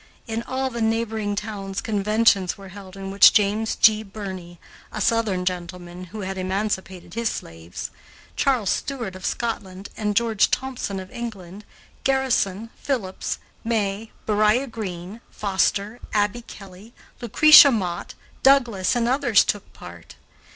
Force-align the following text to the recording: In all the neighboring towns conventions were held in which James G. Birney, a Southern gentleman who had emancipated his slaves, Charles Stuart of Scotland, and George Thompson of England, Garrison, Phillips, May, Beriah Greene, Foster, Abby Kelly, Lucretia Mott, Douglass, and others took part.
In 0.25 0.41
all 0.41 0.71
the 0.71 0.81
neighboring 0.81 1.35
towns 1.35 1.79
conventions 1.79 2.57
were 2.57 2.69
held 2.69 2.97
in 2.97 3.11
which 3.11 3.33
James 3.33 3.75
G. 3.75 4.01
Birney, 4.01 4.59
a 4.91 4.99
Southern 4.99 5.45
gentleman 5.45 6.05
who 6.05 6.21
had 6.21 6.39
emancipated 6.39 7.13
his 7.13 7.29
slaves, 7.29 7.91
Charles 8.35 8.71
Stuart 8.71 9.15
of 9.15 9.27
Scotland, 9.27 9.89
and 9.95 10.15
George 10.15 10.49
Thompson 10.49 10.99
of 10.99 11.11
England, 11.11 11.65
Garrison, 12.03 12.71
Phillips, 12.77 13.37
May, 13.63 14.09
Beriah 14.25 14.65
Greene, 14.65 15.21
Foster, 15.29 15.99
Abby 16.15 16.41
Kelly, 16.41 16.95
Lucretia 17.21 17.69
Mott, 17.69 18.15
Douglass, 18.41 18.95
and 18.95 19.07
others 19.07 19.43
took 19.43 19.71
part. 19.71 20.15